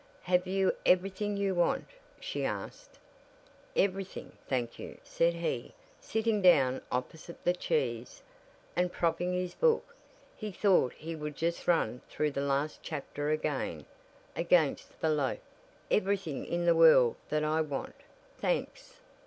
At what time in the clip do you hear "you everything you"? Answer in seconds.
0.47-1.53